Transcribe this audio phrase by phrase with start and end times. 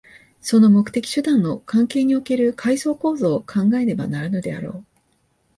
[0.41, 4.85] その目的・手段の関係における階層構造を考えねばならぬであろう。